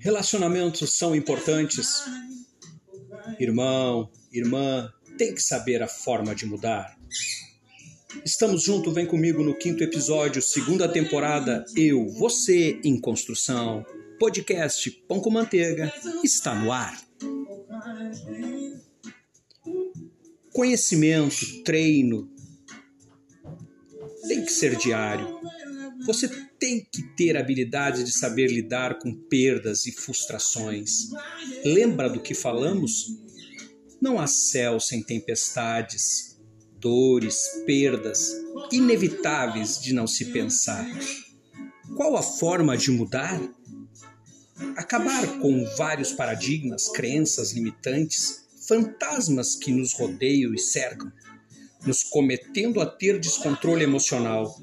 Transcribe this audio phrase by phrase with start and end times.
[0.00, 2.04] Relacionamentos são importantes.
[3.40, 6.98] Irmão, irmã, tem que saber a forma de mudar.
[8.24, 13.84] Estamos juntos, vem comigo no quinto episódio, segunda temporada, Eu, Você em Construção.
[14.18, 15.92] Podcast Pão com Manteiga
[16.24, 16.98] está no ar.
[20.52, 22.30] Conhecimento, treino,
[24.26, 25.40] tem que ser diário.
[26.06, 31.10] Você tem que ter habilidade de saber lidar com perdas e frustrações.
[31.64, 33.06] Lembra do que falamos?
[34.00, 36.38] Não há céu sem tempestades,
[36.78, 38.32] dores, perdas
[38.72, 40.86] inevitáveis de não se pensar.
[41.96, 43.40] Qual a forma de mudar?
[44.76, 51.12] Acabar com vários paradigmas, crenças limitantes, fantasmas que nos rodeiam e cercam,
[51.86, 54.58] nos cometendo a ter descontrole emocional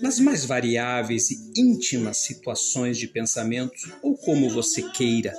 [0.00, 5.34] nas mais variáveis e íntimas situações de pensamento ou como você queira,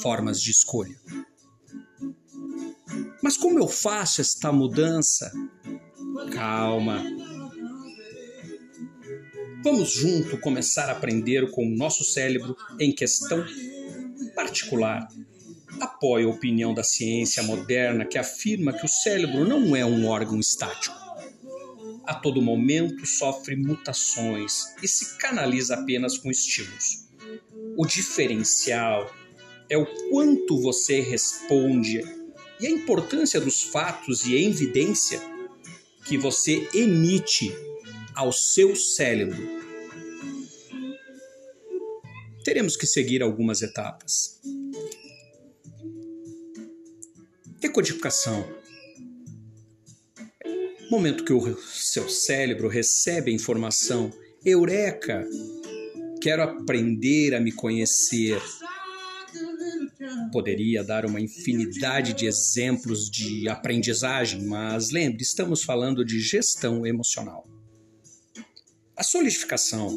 [0.00, 0.96] formas de escolha.
[3.22, 5.32] Mas como eu faço esta mudança?
[6.32, 7.04] Calma.
[9.64, 13.44] Vamos junto começar a aprender com o nosso cérebro em questão
[14.36, 15.08] particular.
[15.80, 20.38] Apoio a opinião da ciência moderna que afirma que o cérebro não é um órgão
[20.38, 21.07] estático
[22.08, 27.06] a todo momento sofre mutações e se canaliza apenas com estímulos.
[27.76, 29.14] O diferencial
[29.68, 32.00] é o quanto você responde
[32.58, 35.20] e a importância dos fatos e evidência
[36.06, 37.54] que você emite
[38.14, 39.46] ao seu cérebro.
[42.42, 44.40] Teremos que seguir algumas etapas.
[47.60, 48.48] Decodificação
[50.90, 54.10] Momento que o seu cérebro recebe a informação,
[54.42, 55.26] eureka!
[56.18, 58.40] Quero aprender a me conhecer.
[60.32, 67.46] Poderia dar uma infinidade de exemplos de aprendizagem, mas lembre, estamos falando de gestão emocional.
[68.96, 69.94] A solidificação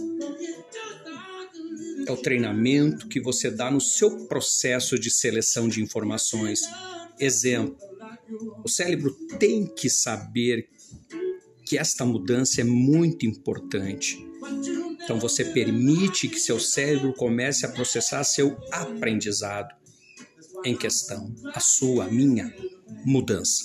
[2.06, 6.60] é o treinamento que você dá no seu processo de seleção de informações.
[7.18, 7.78] Exemplo:
[8.64, 10.68] o cérebro tem que saber
[11.72, 14.18] que esta mudança é muito importante.
[15.02, 19.74] Então você permite que seu cérebro comece a processar seu aprendizado
[20.66, 22.54] em questão, a sua, a minha
[23.06, 23.64] mudança.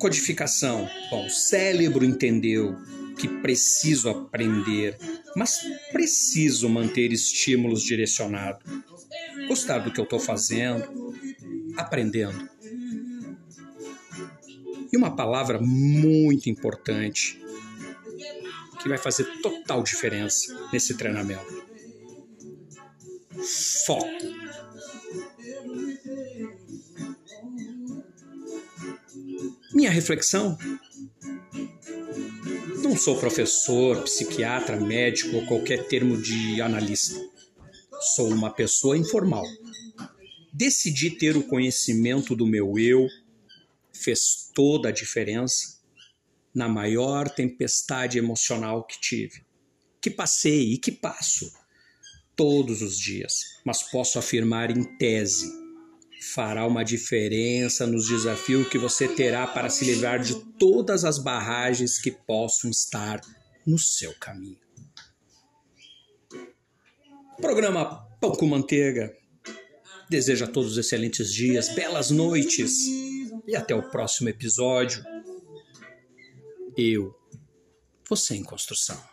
[0.00, 0.88] Codificação.
[1.08, 2.74] Bom, o cérebro entendeu
[3.16, 4.98] que preciso aprender,
[5.36, 5.60] mas
[5.92, 8.64] preciso manter estímulos direcionados.
[9.46, 11.14] Gostar do que eu estou fazendo,
[11.76, 12.50] aprendendo.
[14.92, 17.40] E uma palavra muito importante
[18.82, 21.64] que vai fazer total diferença nesse treinamento:
[23.86, 24.06] foco.
[29.72, 30.58] Minha reflexão.
[32.82, 37.18] Não sou professor, psiquiatra, médico ou qualquer termo de analista.
[38.14, 39.44] Sou uma pessoa informal.
[40.52, 43.06] Decidi ter o conhecimento do meu eu
[43.92, 45.80] fez toda a diferença
[46.54, 49.44] na maior tempestade emocional que tive,
[50.00, 51.52] que passei e que passo
[52.36, 55.62] todos os dias, mas posso afirmar em tese
[56.22, 61.98] fará uma diferença nos desafios que você terá para se livrar de todas as barragens
[61.98, 63.20] que possam estar
[63.66, 64.60] no seu caminho.
[67.40, 69.12] Programa Pão com Manteiga.
[70.08, 72.86] Deseja a todos excelentes dias, belas noites
[73.46, 75.04] e até o próximo episódio.
[76.76, 77.14] Eu,
[78.08, 79.11] você em construção.